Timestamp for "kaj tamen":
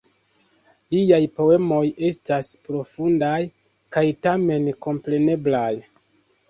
3.97-4.71